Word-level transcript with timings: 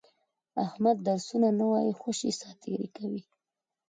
احمد 0.65 0.97
درسونه 1.07 1.49
نه 1.59 1.65
وایي، 1.71 1.93
خوشې 2.01 2.31
ساتېري 2.41 2.87
کوي. 2.97 3.23